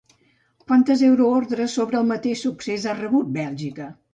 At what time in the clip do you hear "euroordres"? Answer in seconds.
1.09-1.69